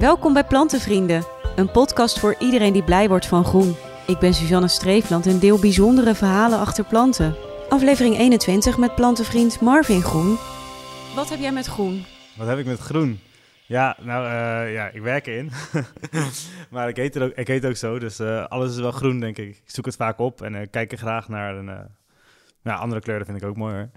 [0.00, 1.24] Welkom bij Plantenvrienden,
[1.56, 3.74] een podcast voor iedereen die blij wordt van groen.
[4.06, 7.36] Ik ben Suzanne Streefland en deel bijzondere verhalen achter planten.
[7.68, 10.38] Aflevering 21 met plantenvriend Marvin Groen.
[11.14, 12.04] Wat heb jij met groen?
[12.36, 13.20] Wat heb ik met groen?
[13.66, 15.50] Ja, nou uh, ja, ik werk erin.
[16.70, 19.20] maar ik heet, er ook, ik heet ook zo, dus uh, alles is wel groen,
[19.20, 19.48] denk ik.
[19.48, 21.88] Ik zoek het vaak op en uh, kijk er graag naar.
[22.62, 23.90] Ja, andere kleuren vind ik ook mooi hoor.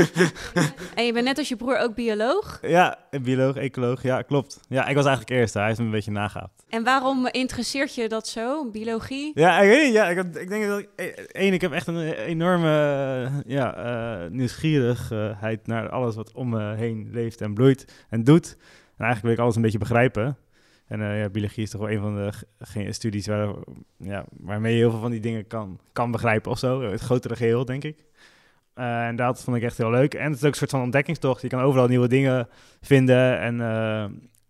[0.94, 2.58] en je bent net als je broer ook bioloog?
[2.62, 4.02] Ja, bioloog, ecoloog.
[4.02, 4.60] Ja, klopt.
[4.68, 5.58] Ja, ik was eigenlijk eerste.
[5.58, 6.64] Hij heeft me een beetje nagaapt.
[6.68, 9.30] En waarom interesseert je dat zo, biologie?
[9.34, 9.94] Ja, ik weet niet.
[9.94, 10.88] Ja, ik, ik denk dat ik...
[10.96, 13.76] E, één, ik heb echt een enorme ja,
[14.24, 18.56] uh, nieuwsgierigheid naar alles wat om me heen leeft en bloeit en doet.
[18.96, 20.36] En eigenlijk wil ik alles een beetje begrijpen.
[20.88, 22.32] En uh, ja, biologie is toch wel een van
[22.74, 23.54] de studies waar,
[23.96, 26.82] ja, waarmee je heel veel van die dingen kan, kan begrijpen of zo.
[26.82, 28.04] Het grotere geheel, denk ik.
[28.74, 30.14] Uh, en dat vond ik echt heel leuk.
[30.14, 31.42] En het is ook een soort van ontdekkingstocht.
[31.42, 32.48] Je kan overal nieuwe dingen
[32.80, 33.60] vinden en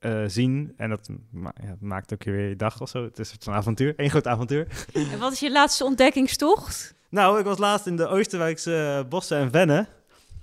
[0.00, 0.74] uh, zien.
[0.76, 3.04] En dat ma ja, maakt ook weer je dag of zo.
[3.04, 3.94] Het is een soort van avontuur.
[3.96, 4.66] Eén groot avontuur.
[5.12, 6.94] En wat is je laatste ontdekkingstocht?
[7.08, 9.88] Nou, ik was laatst in de Oosterwijkse bossen en vennen.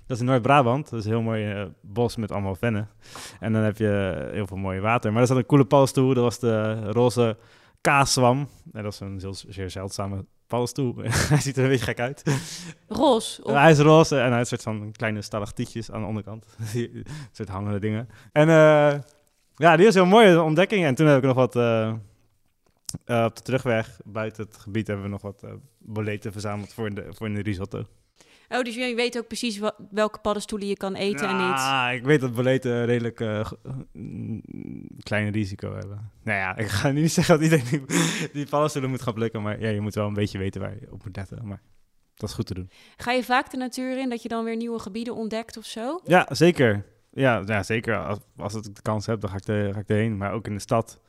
[0.08, 0.90] Dat is in Noord-Brabant.
[0.90, 2.88] Dat is een heel mooi uh, bos met allemaal vennen.
[3.40, 5.12] En dan heb je heel veel mooi water.
[5.12, 6.14] Maar er zat een coole paddenstoel.
[6.14, 7.36] Dat was de roze
[7.80, 8.48] kaaszwam.
[8.72, 10.94] En dat is een heel, zeer zeldzame paddenstoel.
[11.28, 12.22] hij ziet er een beetje gek uit.
[12.88, 13.44] Roze?
[13.44, 13.52] Of...
[13.52, 16.46] hij is roze en hij heeft een soort van kleine stalactietjes aan de onderkant.
[16.74, 18.08] een soort hangende dingen.
[18.32, 18.98] En uh,
[19.56, 20.84] ja, die was heel mooie ontdekking.
[20.84, 21.56] En toen heb ik nog wat...
[21.56, 21.92] Uh,
[23.06, 25.44] op de terugweg buiten het gebied hebben we nog wat
[25.78, 27.84] boleten verzameld voor, de, voor in de risotto.
[28.48, 29.60] Oh, dus je weet ook precies
[29.90, 31.56] welke paddenstoelen je kan eten en niet?
[31.56, 33.50] Ja, ik weet dat boleten redelijk uh,
[35.02, 36.10] klein risico hebben.
[36.22, 39.60] Nou ja, ik ga niet zeggen dat iedereen die, die paddenstoelen moet gaan plukken, maar
[39.60, 41.46] ja, je moet wel een beetje weten waar je op moet letten.
[41.46, 41.62] Maar
[42.14, 42.70] dat is goed te doen.
[42.96, 46.00] Ga je vaak de natuur in, dat je dan weer nieuwe gebieden ontdekt of zo?
[46.04, 46.84] Ja, zeker.
[47.10, 48.04] Ja, ja zeker.
[48.04, 50.16] Als, als ik de kans heb, dan ga ik, er, ga ik erheen.
[50.16, 51.00] Maar ook in de stad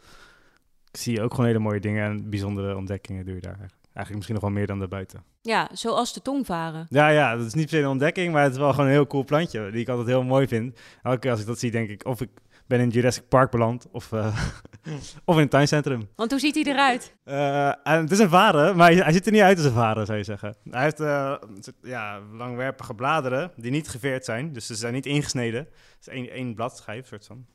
[0.91, 3.57] zie je ook gewoon hele mooie dingen en bijzondere ontdekkingen doe je daar.
[3.59, 5.23] Eigenlijk misschien nog wel meer dan daarbuiten.
[5.41, 6.85] Ja, zoals de tongvaren.
[6.89, 8.91] Ja, ja, dat is niet per se een ontdekking, maar het is wel gewoon een
[8.91, 9.71] heel cool plantje.
[9.71, 10.79] Die ik altijd heel mooi vind.
[11.03, 12.29] Elke keer als ik dat zie, denk ik of ik
[12.69, 14.37] ben in Jurassic Park beland of, uh,
[15.25, 16.09] of in een tuincentrum.
[16.15, 17.15] Want hoe ziet hij eruit?
[17.25, 20.17] Uh, het is een varen, maar hij ziet er niet uit als een varen, zou
[20.17, 20.55] je zeggen.
[20.69, 21.35] Hij heeft uh,
[21.81, 25.59] ja, langwerpige bladeren die niet geveerd zijn, dus ze zijn niet ingesneden.
[25.59, 27.45] Het is één, één bladschijf, soort van.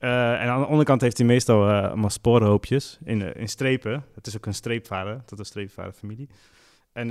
[0.00, 4.04] Uh, en aan de onderkant heeft hij meestal uh, allemaal sporenhoopjes in, in strepen.
[4.14, 6.28] Het is ook een streepvaren, tot een streepvarenfamilie.
[6.92, 7.08] En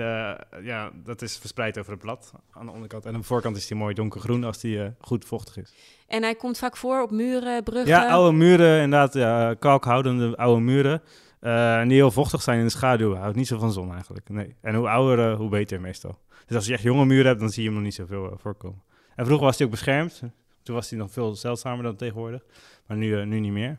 [0.63, 3.05] ja, dat is verspreid over het blad aan de onderkant.
[3.05, 5.73] En aan de voorkant is hij mooi donkergroen als die goed vochtig is.
[6.07, 7.87] En hij komt vaak voor op muren, bruggen?
[7.87, 9.13] Ja, oude muren, inderdaad.
[9.13, 11.01] Ja, kalkhoudende oude muren.
[11.39, 13.15] en die heel vochtig zijn in de schaduw.
[13.15, 14.55] Houdt niet zo van zon eigenlijk, nee.
[14.61, 16.19] En hoe ouder, hoe beter meestal.
[16.45, 18.83] Dus als je echt jonge muren hebt, dan zie je hem nog niet zoveel voorkomen.
[19.15, 20.21] En vroeger was hij ook beschermd.
[20.67, 22.41] Toen was hij nog veel zeldzamer dan tegenwoordig.
[22.87, 23.77] Maar nu, uh, nu niet meer.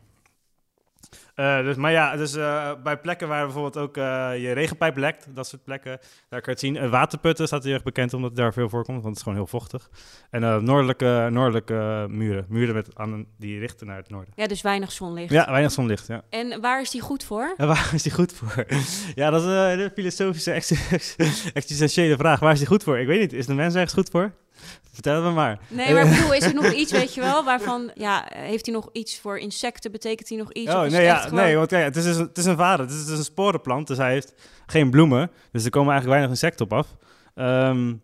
[1.35, 3.95] Uh, dus, maar ja, dus uh, bij plekken waar bijvoorbeeld ook
[4.35, 6.89] je regenpijp lekt, dat soort plekken, daar kan je het zien.
[6.89, 9.47] waterputten staat heel erg bekend omdat het daar veel voorkomt, want het is gewoon heel
[9.47, 9.89] vochtig.
[10.29, 14.33] En noordelijke, noordelijke muren, muren met aan, die richten naar het noorden.
[14.35, 15.31] Ja, dus weinig zonlicht.
[15.31, 16.23] Ja, weinig zonlicht, ja.
[16.29, 17.53] En waar is die goed voor?
[17.57, 18.65] Ja, waar is die goed voor?
[19.21, 20.51] ja, dat is een filosofische,
[21.53, 22.39] existentiële vraag.
[22.39, 22.99] Waar is die goed voor?
[22.99, 23.33] Ik weet niet.
[23.33, 24.33] Is de mens ergens goed voor?
[24.93, 25.59] Vertel me maar.
[25.67, 28.75] Nee, maar ik bedoel, is er nog iets, weet je wel, waarvan, ja, heeft hij
[28.75, 29.91] nog iets voor insecten?
[29.91, 30.73] Betekent hij nog iets?
[30.73, 32.99] Oh, nee, ja, nee, want kijk, het is, een, het is een vader, het is,
[32.99, 34.33] het is, een sporenplant, dus hij heeft
[34.65, 36.95] geen bloemen, dus er komen eigenlijk weinig insecten op af.
[37.35, 38.01] Um,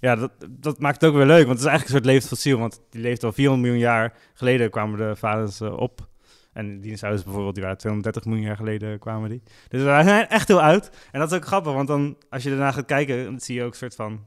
[0.00, 2.28] ja, dat, dat maakt het ook weer leuk, want het is eigenlijk een soort levend
[2.28, 6.08] fossiel, want die leeft al 400 miljoen jaar geleden kwamen de vaders uh, op.
[6.52, 9.42] En dinosaurus bijvoorbeeld, die waren 230 miljoen jaar geleden kwamen die.
[9.68, 10.90] Dus wij zijn echt heel oud.
[11.12, 13.62] En dat is ook grappig, want dan, als je ernaar gaat kijken, dan zie je
[13.62, 14.24] ook een soort van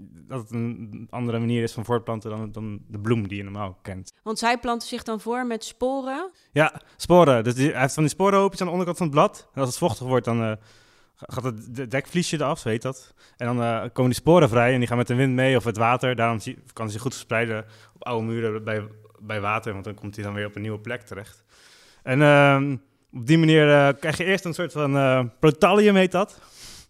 [0.00, 3.78] dat het een andere manier is van voortplanten dan, dan de bloem die je normaal
[3.82, 4.12] kent.
[4.22, 6.30] Want zij planten zich dan voor met sporen?
[6.52, 7.44] Ja, sporen.
[7.44, 9.48] Dus die, hij heeft van die sporenhoopjes aan de onderkant van het blad.
[9.54, 10.52] En als het vochtig wordt, dan uh,
[11.16, 13.14] gaat het dekvliesje eraf, zo heet dat.
[13.36, 15.64] En dan uh, komen die sporen vrij en die gaan met de wind mee of
[15.64, 16.16] het water.
[16.16, 16.38] Daarom
[16.72, 17.64] kan hij zich goed verspreiden
[17.94, 18.88] op oude muren bij,
[19.18, 21.44] bij water, want dan komt hij dan weer op een nieuwe plek terecht.
[22.02, 22.76] En uh,
[23.12, 26.40] op die manier uh, krijg je eerst een soort van protalium, heet dat.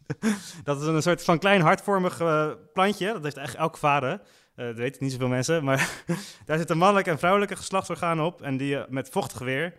[0.64, 3.12] dat is een soort van klein hartvormig uh, plantje.
[3.12, 4.20] Dat heeft eigenlijk elke vader.
[4.56, 5.64] Uh, dat weten niet zoveel mensen.
[5.64, 6.02] Maar
[6.46, 8.42] daar zitten mannelijke en vrouwelijke geslachtsorganen op.
[8.42, 9.74] En die uh, met vochtig weer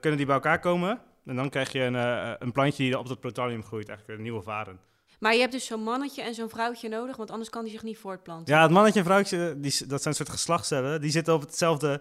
[0.00, 1.00] kunnen die bij elkaar komen.
[1.24, 1.94] En dan krijg je een,
[2.42, 3.88] een plantje die op het protalium groeit.
[3.88, 4.80] Eigenlijk een nieuwe varen.
[5.18, 7.82] Maar je hebt dus zo'n mannetje en zo'n vrouwtje nodig, want anders kan die zich
[7.82, 8.54] niet voortplanten.
[8.54, 11.00] Ja, het mannetje en vrouwtje, die, dat zijn een soort geslachtscellen.
[11.00, 12.00] Die zitten op hetzelfde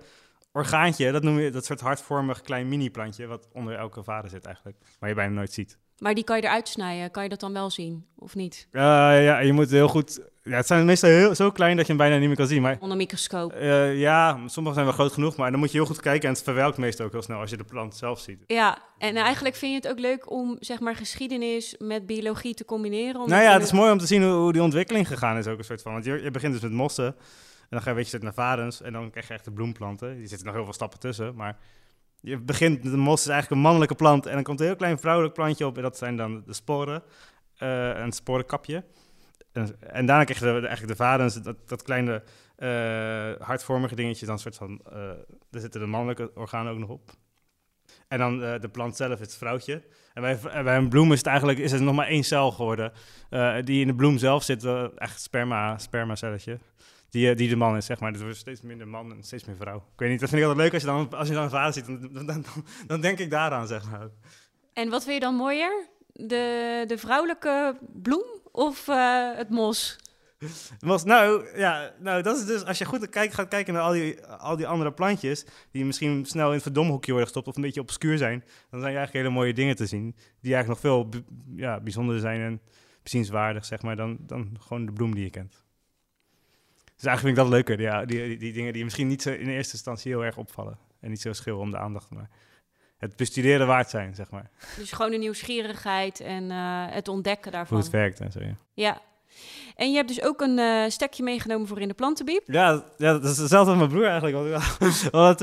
[0.51, 1.11] orgaantje.
[1.11, 4.77] Dat noem je dat soort hartvormig klein mini-plantje, wat onder elke vader zit eigenlijk.
[4.99, 5.77] Maar je bijna nooit ziet.
[6.03, 7.11] Maar die kan je eruit snijden.
[7.11, 8.67] Kan je dat dan wel zien, of niet?
[8.71, 8.81] Uh,
[9.23, 10.19] ja, je moet heel goed...
[10.41, 12.61] Ja, het zijn meestal heel, zo klein dat je hem bijna niet meer kan zien.
[12.61, 13.53] Maar, Onder microscoop.
[13.53, 16.27] Uh, ja, sommige zijn wel groot genoeg, maar dan moet je heel goed kijken.
[16.27, 18.43] En het verwelkt meestal ook heel snel als je de plant zelf ziet.
[18.47, 22.65] Ja, en eigenlijk vind je het ook leuk om zeg maar geschiedenis met biologie te
[22.65, 23.29] combineren?
[23.29, 25.57] Nou ja, het is mooi om te zien hoe, hoe die ontwikkeling gegaan is ook
[25.57, 25.91] een soort van.
[25.91, 27.05] Want je, je begint dus met mossen.
[27.05, 28.81] En dan ga je een beetje naar varens.
[28.81, 30.07] En dan krijg je echt de bloemplanten.
[30.07, 31.57] Er zitten nog heel veel stappen tussen, maar...
[32.25, 34.99] Je begint, de mos is eigenlijk een mannelijke plant en dan komt een heel klein
[34.99, 37.03] vrouwelijk plantje op en dat zijn dan de sporen,
[37.59, 38.83] uh, een sporenkapje.
[39.51, 42.23] En, daarna krijg je de, eigenlijk de varens, dat, dat kleine
[42.57, 44.93] uh, hartvormige dingetje, dan soort van, uh,
[45.49, 47.11] daar zitten de mannelijke organen ook nog op.
[48.07, 49.83] En dan de plant zelf het vrouwtje.
[50.13, 52.91] En bij, bij een bloem is het eigenlijk is het nog maar één cel geworden.
[53.63, 54.65] die in de bloem zelf zit,
[54.95, 56.59] echt sperma, spermacelletje
[57.13, 58.11] die, eh, die de man is, zeg maar.
[58.11, 59.77] Dus er wordt steeds minder man en steeds meer vrouw.
[59.77, 61.49] Ik weet niet, dat vind ik altijd leuk als je dan, als je dan een
[61.49, 61.85] vader ziet.
[61.85, 62.43] Dan, dan, dan,
[62.87, 64.07] dan denk ik daaraan, zeg maar.
[64.73, 65.87] En wat vind je dan mooier?
[66.13, 69.97] De, de vrouwelijke bloem of uh, het mos?
[70.79, 73.91] Mos, nou, ja, nou, dat is dus, als je goed kijkt, gaat kijken naar al
[73.91, 77.61] die, al die andere plantjes, die misschien snel in het verdomhoekje worden gestopt of een
[77.61, 78.39] beetje obscuur zijn,
[78.69, 81.09] dan zijn je eigenlijk hele mooie dingen te zien, die eigenlijk nog veel
[81.55, 82.61] ja, bijzonder zijn en
[83.03, 85.62] bezienswaardig, zeg maar, dan, dan gewoon de bloem die je kent.
[87.03, 89.29] Dus eigenlijk vind ik dat leuker, ja, die, die, die, dingen die misschien niet zo
[89.29, 90.77] in eerste instantie heel erg opvallen.
[90.99, 92.29] En niet zo schil om de aandacht, maar
[92.97, 94.49] het bestuderen waard zijn, zeg maar.
[94.77, 97.75] Dus gewoon de nieuwsgierigheid en uh, het ontdekken daarvan.
[97.75, 98.55] Hoe het werkt en zo, ja.
[98.73, 99.01] Ja.
[99.75, 102.43] En je hebt dus ook een uh, stekje meegenomen voor in de plantenbiep.
[102.45, 104.35] Ja, ja, dat is hetzelfde als mijn broer eigenlijk.
[105.11, 105.37] We hadden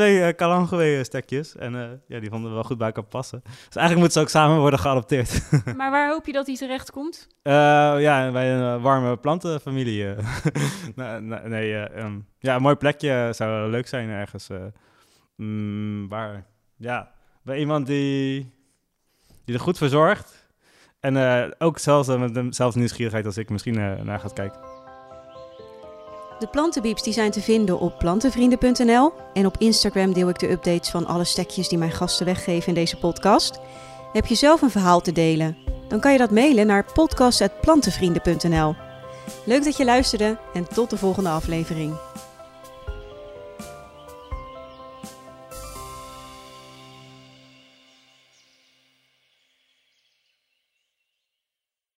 [0.68, 3.40] twee uh, stekjes en uh, ja, die vonden we wel goed bij elkaar passen.
[3.42, 5.42] Dus eigenlijk moeten ze ook samen worden geadopteerd.
[5.76, 7.26] maar waar hoop je dat hij terecht komt?
[7.42, 10.04] ja, bij een warme plantenfamilie.
[10.94, 14.48] nee, nee um, ja, een mooi plekje zou leuk zijn ergens.
[15.36, 16.46] Mm, waar?
[16.76, 18.54] Ja, bij iemand die,
[19.44, 20.39] die er goed voor zorgt.
[21.00, 24.60] En uh, ook zelfs uh, met dezelfde nieuwsgierigheid als ik misschien uh, naar gaat kijken.
[26.38, 29.12] De plantenbieps die zijn te vinden op plantenvrienden.nl.
[29.32, 32.74] En op Instagram deel ik de updates van alle stekjes die mijn gasten weggeven in
[32.74, 33.60] deze podcast.
[34.12, 35.56] Heb je zelf een verhaal te delen?
[35.88, 38.74] Dan kan je dat mailen naar podcast.plantenvrienden.nl.
[39.44, 42.09] Leuk dat je luisterde en tot de volgende aflevering.